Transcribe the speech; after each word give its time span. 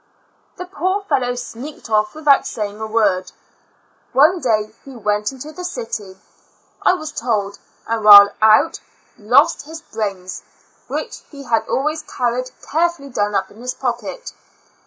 The 0.55 0.65
poor 0.65 1.03
fellow 1.03 1.35
sneaked 1.35 1.87
off 1.87 2.15
without 2.15 2.47
saying 2.47 2.81
a 2.81 2.87
word. 2.87 3.31
One 4.13 4.39
day 4.39 4.71
he 4.83 4.95
went 4.95 5.27
to 5.27 5.51
the 5.51 5.63
city, 5.63 6.17
I 6.81 6.93
was 6.93 7.11
told, 7.11 7.59
and 7.85 8.03
while 8.03 8.33
out 8.41 8.79
lost 9.19 9.67
his 9.67 9.83
brains, 9.83 10.41
which 10.87 11.19
he 11.29 11.43
had 11.43 11.67
always 11.69 12.01
carried 12.01 12.49
carefully 12.67 13.09
done 13.09 13.35
up 13.35 13.51
in 13.51 13.61
his 13.61 13.75
pocket. 13.75 14.33